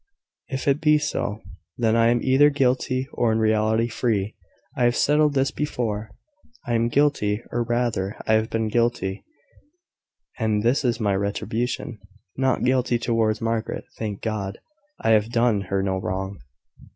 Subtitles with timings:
[0.47, 1.43] If it be so,
[1.77, 4.35] then I am either guilty, or in reality free.
[4.75, 6.09] I have settled this before.
[6.65, 9.23] I am guilty; or rather, I have been guilty;
[10.39, 11.99] and this is my retribution.
[12.35, 13.83] Not guilty towards Margaret.
[13.99, 14.57] Thank God,
[14.99, 16.39] I have done her no wrong!